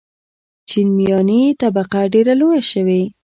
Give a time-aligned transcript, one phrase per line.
[0.69, 3.01] چین میاني طبقه ډېره لویه شوې.